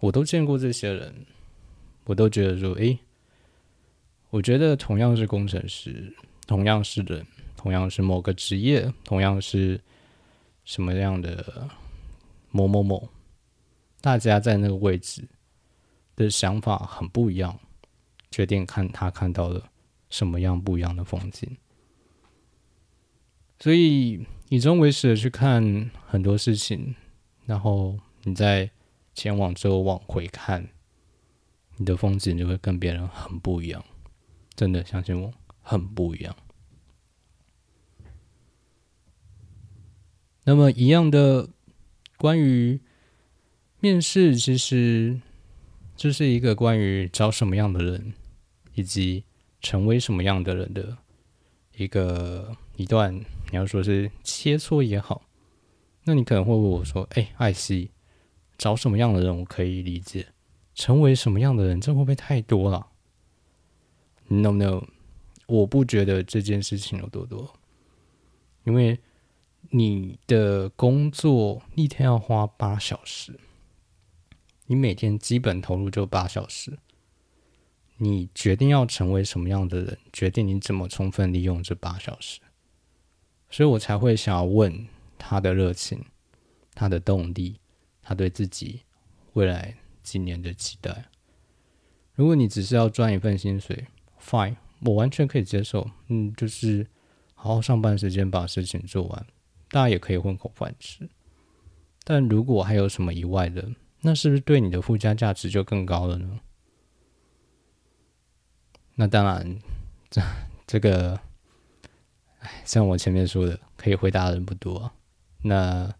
[0.00, 1.24] 我都见过这些人，
[2.04, 2.98] 我都觉得说，诶，
[4.28, 6.14] 我觉得同样是工程师，
[6.46, 9.80] 同样是人，同样是某个职业，同样是。
[10.64, 11.68] 什么样的
[12.50, 13.08] 某某某，
[14.00, 15.28] 大家在那个位置
[16.16, 17.58] 的想法很不一样，
[18.30, 19.70] 决定看他看到了
[20.08, 21.56] 什么样不一样的风景。
[23.58, 26.94] 所以以终为始的去看很多事情，
[27.44, 28.70] 然后你在
[29.14, 30.66] 前往之后往回看，
[31.76, 33.84] 你的风景就会跟别人很不一样。
[34.54, 36.34] 真的相信我，很不一样。
[40.50, 41.48] 那么，一样的
[42.16, 42.80] 关于
[43.78, 45.20] 面试，其实
[45.96, 48.14] 这是一个关于找什么样的人，
[48.74, 49.22] 以及
[49.60, 50.98] 成为什么样的人的
[51.76, 53.14] 一个一段。
[53.14, 55.22] 你要说是切磋也好，
[56.02, 57.92] 那你可能会问我说：“哎，艾希，
[58.58, 60.26] 找什么样的人我可以理解，
[60.74, 62.88] 成为什么样的人，这会不会太多了
[64.26, 64.82] ？”No No，
[65.46, 67.54] 我不觉得这件事情有多多，
[68.64, 68.98] 因为。
[69.68, 73.38] 你的工作一天要花八小时，
[74.66, 76.78] 你每天基本投入就八小时。
[77.98, 82.40] 你决定要成为什么样的人，决定你怎么充分利用这八小时。
[83.50, 86.06] 所以我才会想要问他的热情、
[86.74, 87.60] 他的动力、
[88.02, 88.80] 他对自己
[89.34, 91.04] 未来几年的期待。
[92.14, 93.86] 如果你只是要赚一份薪水
[94.18, 95.90] ，fine，我完全可以接受。
[96.08, 96.86] 嗯，就是
[97.34, 99.26] 好好上班时间把事情做完。
[99.70, 101.08] 大家也可以混口饭吃，
[102.02, 106.40] 但如果还有什么以外的，那是不是对你的附加价值就更高了呢？
[108.96, 109.58] 那当然，
[110.10, 110.20] 这
[110.66, 111.20] 这个，
[112.40, 114.90] 哎，像我前面说的，可以回答的人不多，
[115.42, 115.94] 那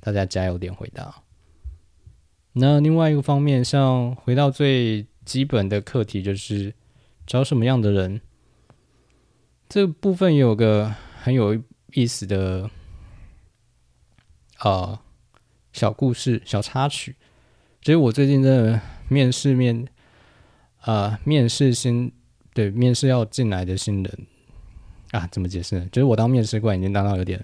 [0.00, 1.22] 大家加油点回答。
[2.54, 6.74] 那另外一个方面，像回到最基本的课题，就是
[7.24, 8.20] 找什么样的人，
[9.68, 12.68] 这部分有个很有意思的。
[14.62, 14.98] 呃，
[15.72, 17.16] 小故事、小插曲，
[17.80, 19.88] 所以我最近真的面试面，
[20.82, 22.12] 呃，面试新
[22.52, 24.26] 对面试要进来的新人
[25.12, 25.88] 啊，怎么解释呢？
[25.90, 27.42] 就是我当面试官已经当到有点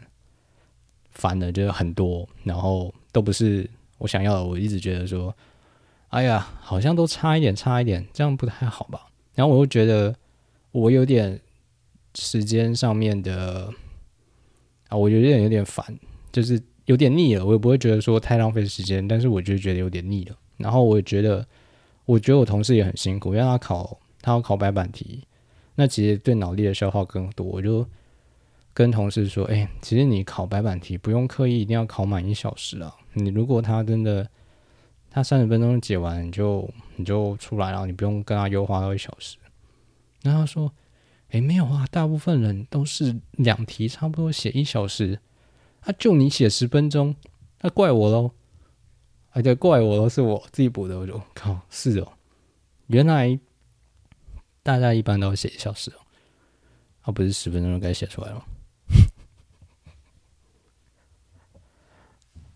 [1.10, 4.44] 烦了，就是很多，然后都不是我想要的。
[4.44, 5.34] 我一直觉得说，
[6.08, 9.06] 哎呀，好像都差一点，差一点，这样不太好吧？
[9.34, 10.14] 然后我又觉得
[10.70, 11.40] 我有点
[12.14, 13.72] 时间上面的
[14.88, 15.98] 啊，我有点有点烦，
[16.30, 16.62] 就是。
[16.86, 20.36] 有点腻了，我也不会觉得说太浪费时间，但是我就觉得有点腻了。
[20.56, 21.46] 然后我也觉得，
[22.04, 25.22] 我觉得我同事也很辛苦，因为他考，他要考白板题，
[25.74, 27.44] 那其实对脑力的消耗更多。
[27.44, 27.86] 我就
[28.72, 32.94] 跟同事说：“哎，其实你考白板题不用刻意一定要考满一小时啊。
[33.12, 34.26] 你如果他真的
[35.10, 39.36] 他三十分钟解完，你就你就出来，然后你不用跟他优化到一小时。”
[40.22, 40.72] 然后他说
[41.32, 45.18] ：“哎，没有啊，大部分人都是两题差不多写一小时。”
[45.86, 47.14] 他就你写十分钟，
[47.60, 48.32] 那怪我喽？
[49.30, 50.98] 啊，对，怪我喽，是我自己补的。
[50.98, 52.12] 我就靠，是哦，
[52.88, 53.38] 原来
[54.64, 55.98] 大家一般都要写一小时哦，
[57.02, 58.44] 而不是十分钟就该写出来了。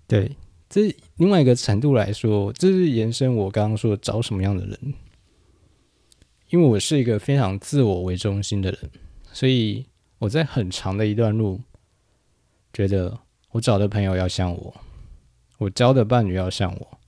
[0.08, 0.36] 对，
[0.68, 4.94] 这另外一个程度来说，这是延伸我刚刚说找什么样的人。
[6.48, 8.90] 因为我是一个非常自我为中心的人，
[9.32, 9.86] 所以
[10.18, 11.60] 我在很长的一段路，
[12.72, 14.74] 觉得我找的朋友要像我，
[15.58, 16.98] 我交的伴侣要像我，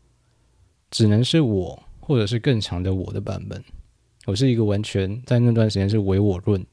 [0.90, 3.62] 只能是我，或者是更强的我的版本。
[4.26, 6.64] 我是一个完全在那段时间是唯我论，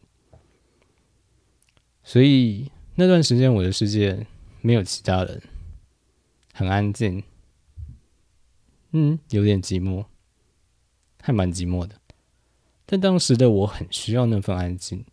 [2.03, 4.25] 所以那段时间我的世界
[4.61, 5.41] 没有其他人，
[6.53, 7.23] 很安静，
[8.91, 10.05] 嗯，有点寂寞，
[11.21, 11.95] 还蛮寂寞的。
[12.85, 15.05] 但当时的我很需要那份安静。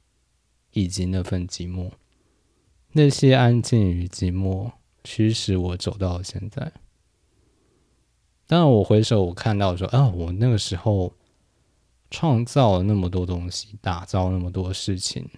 [0.73, 1.91] 以及那份寂寞，
[2.97, 4.73] 那些安静与寂寞
[5.05, 6.73] 驱使我走到了现在。
[8.47, 11.13] 当然，我回首我看到说啊，我那个时候
[12.11, 15.29] 创造了那么多东西，打造那么多事情，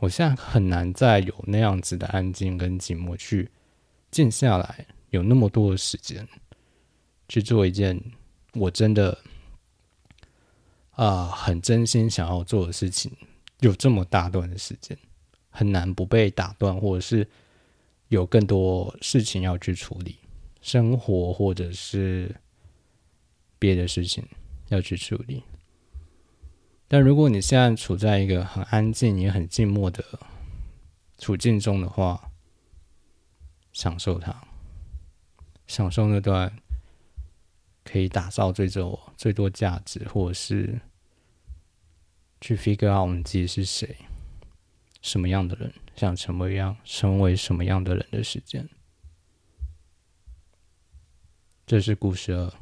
[0.00, 3.50] 我现在很难再有那样子的安静跟寂寞去
[4.10, 6.26] 静下来，有那么多的时间
[7.28, 8.02] 去做一件
[8.54, 9.18] 我真的
[10.92, 13.12] 啊很真心想要做的事情。
[13.60, 14.96] 有这么大段的时间，
[15.58, 17.26] 很难不被打断，或者是
[18.06, 20.14] 有更多事情要去处理，
[20.60, 22.32] 生活或者是
[23.58, 24.24] 别的事情
[24.68, 25.42] 要去处理。
[26.86, 30.04] 但如果你现在处在一个很安静也很静默的
[31.18, 32.30] 处境中的话，
[33.72, 34.46] 享受它，
[35.66, 36.56] 享受那段
[37.82, 40.80] 可以打造最多最多价值，或者是。
[42.40, 43.96] 去 figure out 我们自己是谁，
[45.00, 48.68] 什么样的人，想成为样，成为什么样的人的时间。
[51.66, 52.52] 这是故事二。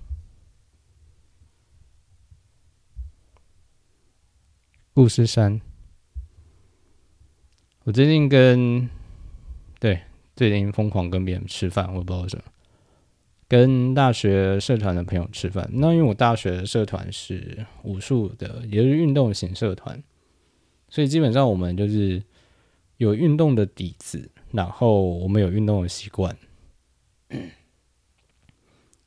[4.92, 5.61] 故事三。
[7.85, 8.88] 我最近跟，
[9.79, 10.03] 对，
[10.35, 12.42] 最近疯狂跟别人吃饭，我不知道什么。
[13.46, 20.03] 跟大学社团的朋友吃饭，那因为我大学社团是武术的，也是运动型社团，
[20.88, 22.22] 所以基本上我们就是
[22.96, 26.37] 有运动的底子，然后我们有运动的习惯。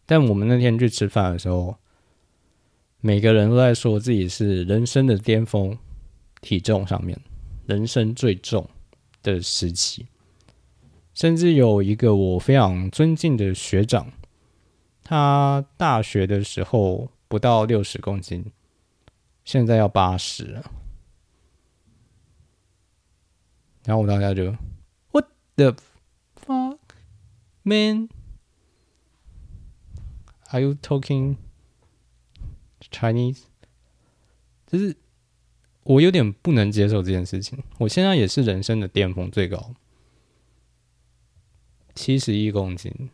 [0.05, 1.77] 但我们那天去吃饭的时候，
[2.99, 5.77] 每个人都在说自己是人生的巅峰，
[6.41, 7.19] 体重上面
[7.65, 8.67] 人生最重
[9.23, 10.07] 的时期，
[11.13, 14.11] 甚至有一个我非常尊敬的学长。
[15.03, 18.51] 他大学的时候不到六十公斤，
[19.45, 20.71] 现在要八十了。
[23.85, 24.55] 然后我大家就
[25.11, 25.75] What the
[26.35, 26.77] fuck,
[27.63, 28.09] man?
[30.51, 31.37] Are you talking
[32.91, 33.43] Chinese?
[34.67, 34.95] 就是
[35.83, 37.63] 我有点不能接受这件事情。
[37.79, 39.73] 我现在也是人生的巅峰，最高
[41.95, 43.09] 七十一公斤。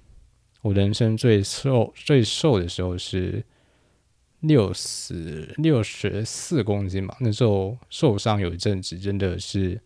[0.62, 3.45] 我人生最瘦最瘦的时候是
[4.39, 9.82] 六十六十四公斤吧，那时候受伤有一阵子，真的是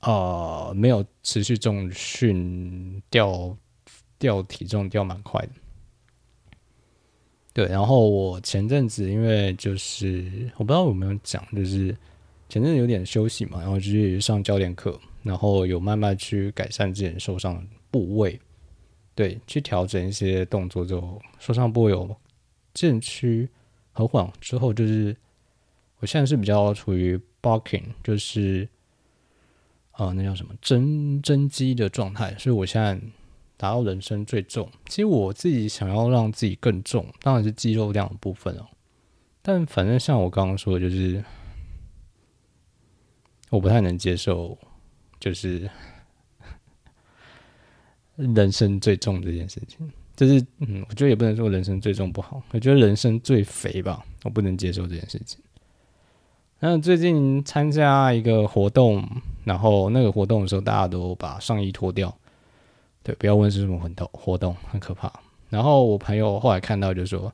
[0.00, 3.56] 啊，没有持续重训，掉
[4.18, 5.50] 掉体重掉蛮快的。
[7.52, 11.96] 对，然后我前阵子因为就是我不知道有没有讲，就是
[12.48, 18.38] 前阵子有点休息嘛，然后去上教练课，然后有慢慢去改善自己受伤部位。
[19.14, 22.14] 对，去调整一些动作就，受伤部位有
[22.74, 23.48] 渐趋
[23.92, 25.16] 和缓之后，就是
[26.00, 28.68] 我现在是比较处于 bulking，就是
[29.96, 32.94] 呃，那叫什么增增肌的状态，所以我现在
[33.56, 34.70] 达到人生最重。
[34.88, 38.66] 其实我自己想要让自己更重，当然是肌肉量的部分哦。
[39.42, 41.24] 但反正像我刚刚说的，就是
[43.50, 44.58] 我不太能接受，
[45.18, 45.68] 就是。
[48.16, 55.38] 人生最重这件事情，就是嗯，我觉得也不能说人生最重不好，我觉得人生最肥吧，我不能接受这件事情。
[56.58, 59.06] 那最近参加一个活动，
[59.46, 62.14] 然后那个活动的时候，大家都把上衣脱掉，
[63.02, 65.10] 对，不要问是什么活动，活动很可怕。
[65.48, 67.32] 然后我朋友后来看到就说：“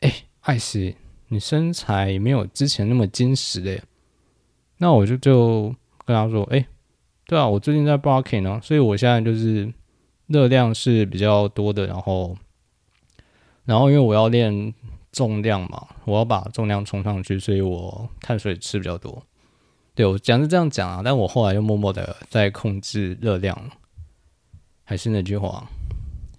[0.00, 0.96] 哎，艾希，
[1.28, 3.82] 你身材没有之前那么坚实嘞。”
[4.78, 5.74] 那我就就
[6.06, 6.66] 跟他说：“哎，
[7.26, 9.70] 对啊，我最近在 barking 呢，所以我现在就是。”
[10.26, 12.34] 热量是比较多的，然后，
[13.66, 14.72] 然后因为我要练
[15.12, 19.22] 重量嘛，我要把重量冲上去，所以我碳水吃比较多。
[19.94, 23.70] 对我讲是这样讲啊，但我后来又默默的在控制热量。
[24.86, 25.66] 还是那句话，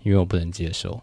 [0.04, 1.02] 因为我不能接受，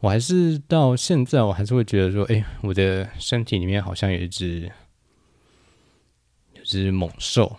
[0.00, 4.70] 我还是到现在，我还是会觉得说，哎，我的身体里面好像有一只，
[6.52, 7.56] 有只猛兽，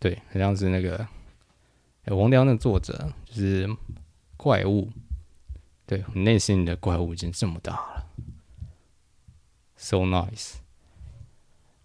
[0.00, 1.06] 对，好像是那个。
[2.06, 3.70] 哎王良的作者就是
[4.36, 4.90] 怪物，
[5.86, 8.06] 对你内心的怪物已经这么大了
[9.76, 10.54] ，so nice。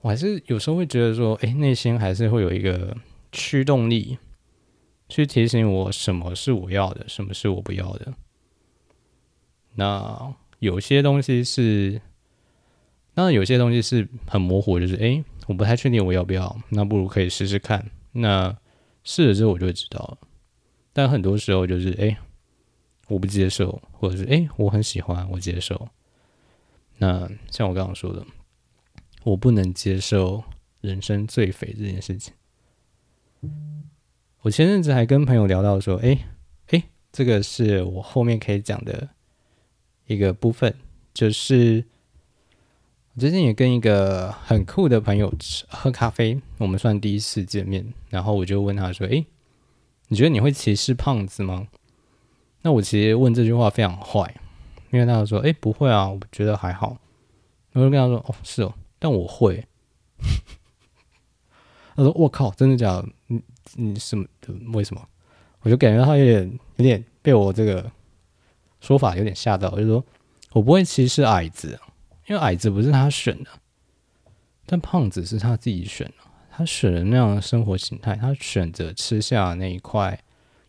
[0.01, 2.95] 我还是有时候会觉得说，哎，内心还是会有一个
[3.33, 4.17] 驱动力，
[5.09, 8.13] 去提醒我什么是我要的，什么是我不要的。
[9.75, 12.01] 那有些东西是，
[13.13, 17.91] 当然有些东西是很模糊，就是哎，我不太确定我要不要，那不如可以试试看。
[18.13, 18.57] 那
[19.03, 20.17] 试了之后我就会知道了。
[20.93, 22.17] 但很多时候就是哎，
[23.09, 25.89] 我不接受，或者是哎，我很喜欢，我接受。
[26.97, 28.25] 那像我刚刚说的。
[29.23, 30.43] 我不能接受
[30.81, 32.33] 人生最肥这件事情。
[34.41, 36.17] 我前阵子还跟朋友聊到说，哎
[36.67, 39.09] 哎，这个是我后面可以讲的
[40.07, 40.73] 一个部分，
[41.13, 41.85] 就是
[43.13, 49.25] 我最近也跟一个很酷的朋友吃喝咖啡，我们算第一次见面，然后我就问他说，哎，
[50.07, 51.67] 你觉得你会歧视胖子吗？
[52.61, 54.35] 那我其实问这句话非常坏，
[54.91, 56.97] 因为他说，哎，不会啊，我觉得还好。
[57.73, 58.73] 我就跟他说，哦，是哦。
[58.99, 59.65] 但我会，
[61.95, 63.07] 他说：“我靠，真的假的？
[63.27, 63.41] 你
[63.75, 64.25] 你什么？
[64.73, 65.07] 为什么？”
[65.61, 67.91] 我就感觉他有点有点被我这个
[68.79, 69.69] 说法有点吓到。
[69.71, 70.05] 我就说
[70.53, 71.79] ：“我不会歧视矮子，
[72.27, 73.49] 因为矮子不是他选的，
[74.65, 76.13] 但胖子是他自己选的。
[76.49, 80.21] 他选了那样的生活形态，他选择吃下那一块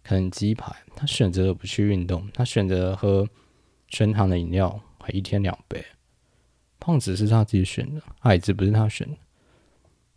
[0.03, 3.29] 可能鸡排，他选择不去运动，他选择喝
[3.89, 5.85] 全糖的饮料，还一天两杯。”
[6.81, 9.17] 胖子是他自己选的，矮子不是他选的，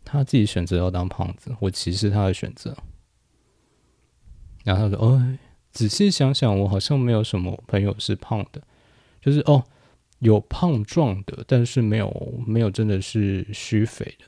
[0.04, 2.76] 他自己选择要当胖子，我歧视他的选择。
[4.64, 5.38] 然后他说：“哦，
[5.72, 8.62] 仔细想想，我好像没有什么朋友是胖的，
[9.22, 9.62] 就是哦，
[10.20, 14.26] 有胖壮的，但是没有没有真的是虚肥的。”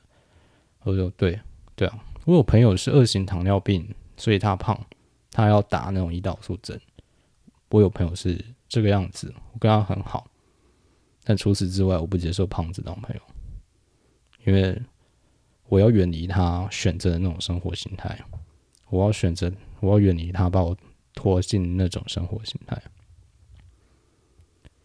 [0.83, 1.39] 我说：“对
[1.75, 4.77] 对啊，我有朋友是二型糖尿病，所以他胖，
[5.31, 6.79] 他要打那种胰岛素针。
[7.69, 10.29] 我有朋友是这个样子，我跟他很好。”
[11.25, 13.21] 但除此之外，我不接受胖子当朋友，
[14.45, 14.79] 因为
[15.67, 18.17] 我要远离他选择的那种生活形态。
[18.91, 20.77] 我要选择，我要远离他把我
[21.15, 22.79] 拖进那种生活形态。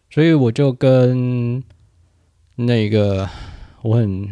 [0.09, 1.63] 所以我就跟
[2.55, 3.29] 那个
[3.83, 4.27] 我很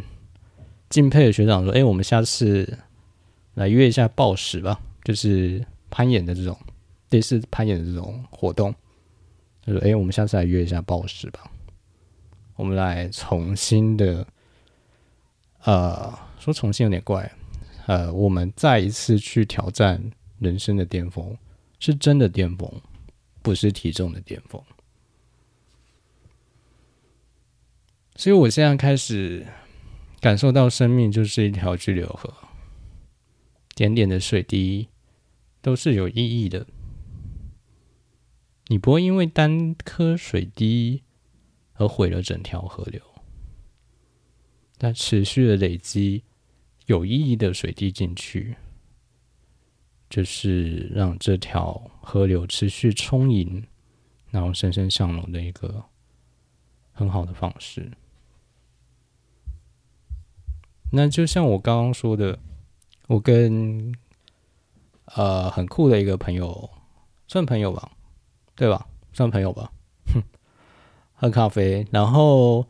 [0.89, 2.77] 敬佩的学长说：“哎，我们下次
[3.53, 6.57] 来约一下暴食吧，就是攀岩的这种
[7.11, 8.73] 类似攀岩的这种活动。”
[9.63, 11.39] 他说：“哎，我们下次来约一下暴食吧。”
[12.59, 14.27] 我们来重新的，
[15.63, 17.31] 呃，说重新有点怪，
[17.87, 21.37] 呃，我们再一次去挑战人生的巅峰，
[21.79, 22.69] 是真的巅峰，
[23.41, 24.61] 不是体重的巅峰。
[28.17, 29.47] 所以我现在开始
[30.19, 32.33] 感受到，生命就是一条巨流河，
[33.73, 34.89] 点点的水滴
[35.61, 36.67] 都是有意义的。
[38.67, 41.03] 你不会因为单颗水滴。
[41.79, 43.01] 而毁了整条河流，
[44.77, 46.21] 但持续的累积
[46.87, 48.57] 有意义的水滴进去，
[50.09, 53.65] 就是让这条河流持续充盈，
[54.29, 55.85] 然后深深向荣的一个
[56.91, 57.89] 很好的方式。
[60.91, 62.37] 那就像我刚刚说的，
[63.07, 63.95] 我跟
[65.05, 66.69] 呃很酷的一个朋友，
[67.25, 67.89] 算朋友吧，
[68.53, 68.85] 对吧？
[69.13, 69.71] 算朋友吧。
[71.21, 72.65] 喝咖啡，然后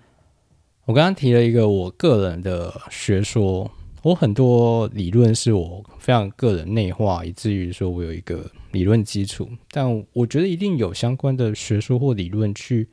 [0.86, 3.70] 我刚刚提了一个我个人的学说，
[4.02, 12.90] 我很多理论是我非常个人内化，以至于说我有一个理论基础，但我觉得一定有相关的学说或理论去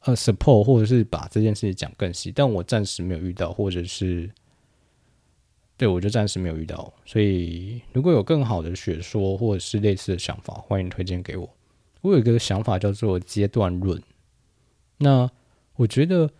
[0.00, 4.30] 呃 support 或者是把这件事情讲更细，但我暂时没有遇到，或者是
[5.78, 11.48] 对我就暂时没有遇到，所以如果有更好的学说或者是类似的想法，欢迎推荐给我。
[12.02, 13.98] 我有一个想法叫做阶段论。
[14.98, 15.30] 那
[15.76, 16.30] 我觉得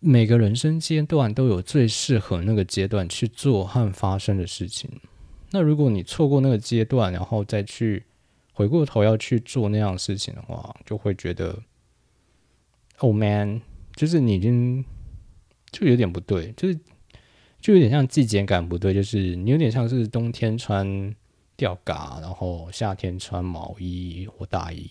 [0.00, 4.90] 每个人生阶段都有最适合那个阶段去做和发生的事情。
[5.50, 8.04] 那如果你错过那个阶段，然后再去
[8.52, 11.62] 回过头要去做那样事情的话，就会觉得
[12.98, 13.62] ，Oh man，
[13.94, 14.84] 就是你已经
[15.70, 16.78] 就有点不对，就是
[17.60, 21.14] 就有点像季节感不对，就是你有点像是冬天穿
[21.56, 24.90] 吊嘎，然后夏天穿毛衣或大衣，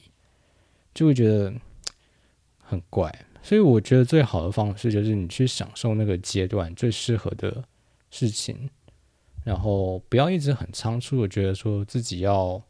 [0.94, 1.54] 就会觉得。
[2.70, 3.10] 很怪，
[3.42, 7.64] 所以我觉得最好的方式就是你去享受那个阶段最适合的
[8.12, 8.70] 事情，
[9.46, 12.62] 然后不要一直很仓促的觉得说自己要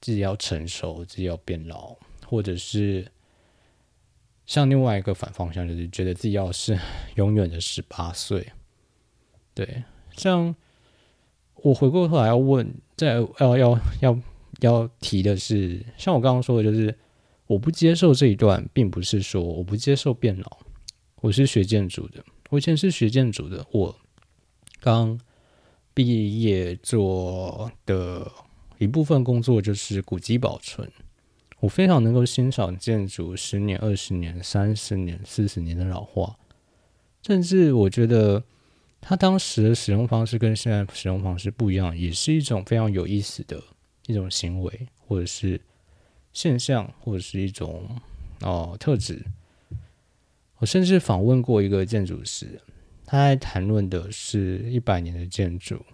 [0.00, 1.94] 自己要成熟，自己要变老，
[2.26, 3.06] 或者是
[4.44, 6.76] 像另外一个反方向，就是觉得自己要是
[7.14, 8.44] 永远的十八岁。
[9.54, 9.84] 对，
[10.16, 10.52] 像
[11.54, 14.18] 我回过头来要问，在要要要
[14.60, 16.92] 要提的是，像我刚刚说的，就是。
[17.50, 20.58] 我不接受这一段，并不是说我不接受变老。
[21.20, 23.98] 我是学建筑的，我以前是学建筑的，我
[24.78, 25.18] 刚
[25.92, 28.30] 毕业做的
[28.78, 30.88] 一部分工作就是古迹保存。
[31.58, 36.38] 我非常能够欣赏建筑十年、二十年、三十年、四十年的老化，
[37.26, 38.44] 甚至我觉得
[39.00, 43.60] 它当时的使用方式跟现在使用方式不一样，也是一种非常有意思的
[44.06, 45.60] 一种行为，或者是
[46.32, 47.88] 现象，或者是一种
[48.40, 49.24] 哦特质。
[50.58, 52.60] 我甚至访问过一个建筑师，
[53.06, 55.84] 他在谈论的是一百年的建筑。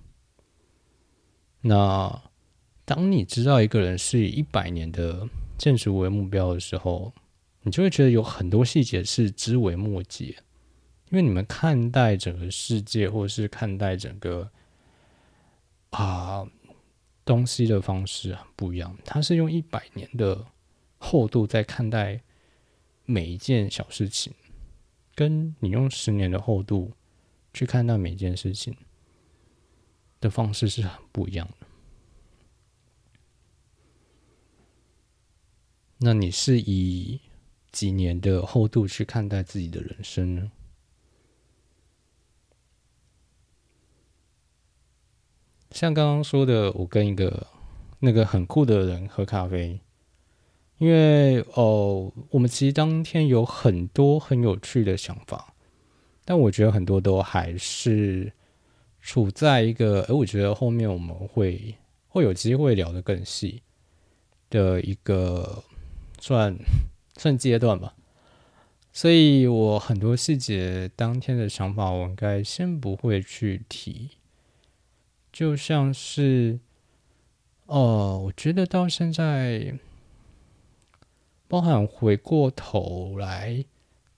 [1.60, 2.22] 那
[2.84, 7.12] 当你知道一个人是以一百年的建筑为目标的时候，
[7.62, 10.26] 你就会觉得有很多细节是枝微末节，
[11.10, 14.48] 因为你们看待整个世界，或是看待整个
[15.90, 16.46] 啊
[17.26, 18.96] 东西的方式很不一样。
[19.04, 20.46] 他是用一百年的
[20.96, 22.22] 厚度在看待
[23.04, 24.32] 每一件小事情，
[25.14, 26.92] 跟你用十年的厚度
[27.52, 28.74] 去看待每件事情
[30.20, 31.66] 的方式是很不一样的。
[35.98, 37.20] 那你是以
[37.72, 40.52] 几年的厚度去看待自己的人生呢？
[45.76, 47.46] 像刚刚说的，我跟一个
[47.98, 49.78] 那个很酷的人喝咖啡，
[50.78, 55.52] 因为哦，我们其实当天有很多很有趣的想法，
[56.24, 58.32] 但我觉得很多都还是
[59.02, 61.74] 处在一个，哎，我觉得后面我们会
[62.08, 63.62] 会有机会聊得更细
[64.48, 65.62] 的一个。
[66.18, 66.56] 算
[67.18, 67.94] 算阶段吧，
[68.90, 74.12] 所以我很多细节当天的想法，我应该先不会去提。
[75.36, 76.58] 就像是，
[77.66, 79.78] 哦，我觉得到现在，
[81.46, 83.62] 包含回过头来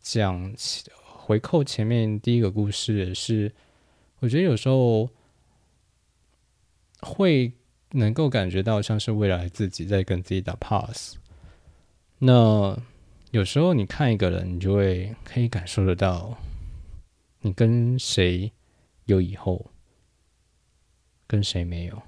[0.00, 0.54] 讲，
[1.02, 3.52] 回扣前面第一个故事也是，
[4.20, 5.10] 我觉得有时候
[7.00, 7.52] 会
[7.90, 11.16] 能够感觉到像是未来自己在跟自己打 pass。
[12.20, 12.80] 那
[13.32, 16.38] 有时候你看一个人，你就会可以感受得到，
[17.40, 18.52] 你跟谁
[19.06, 19.68] 有以后，
[21.29, 22.03] 跟谁没有。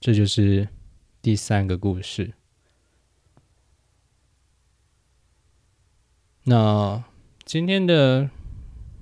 [0.00, 0.68] 这就是
[1.22, 2.34] 第三个故事。
[6.42, 7.04] 那
[7.44, 8.30] 今天的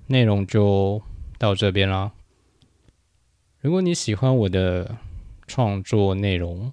[0.09, 1.03] 内容就
[1.39, 2.13] 到这边啦。
[3.61, 4.99] 如果你喜欢我的，
[5.47, 6.73] 创作内容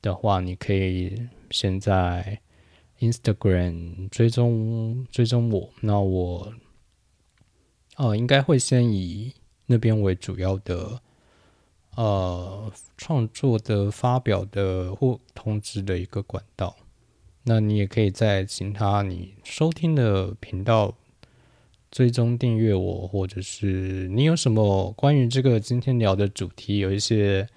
[0.00, 2.40] 的话，你可以先在
[3.00, 5.70] Instagram 追踪追踪我。
[5.82, 6.54] 那我
[7.96, 9.32] 哦，应该会先以
[9.66, 11.00] 那边为主要的
[11.96, 16.76] 呃创作的发表的或通知的一个管道。
[17.44, 20.94] 那你也可以在其他你收听的频道。
[21.90, 27.48] 追踪订阅我，或者是你有什么关于这个今天聊的主题，有一些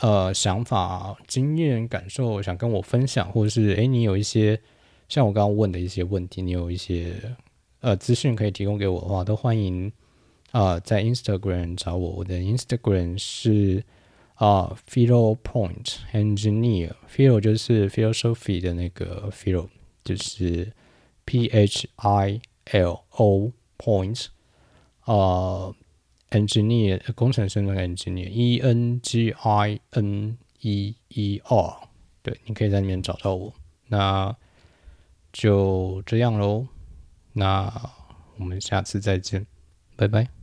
[0.00, 4.60] 呃想法、经验、感受想跟我分享，或者是诶，你有一些
[5.08, 7.36] 像我刚刚问的一些问题，你有一些
[7.86, 9.92] 呃资讯可以提供给我的话，都欢迎
[10.50, 13.84] 啊在 Instagram 找我，我的 Instagram 是
[14.34, 19.68] 啊 Philo Point Engineer，Philo 就是 Philosophy 的那个 Philo，
[20.02, 20.72] 就是
[21.24, 22.40] P H I。
[22.72, 24.26] L O point
[25.02, 25.72] 啊
[26.30, 31.88] ，engineer 工程师的 engineer，E N G I N E E R，
[32.24, 33.54] 对，你可以在里面找到我。
[33.86, 34.34] 那
[35.32, 36.66] 就这样喽，
[37.38, 37.70] 那
[38.38, 39.46] 我们下次再见，
[39.94, 40.35] 拜拜。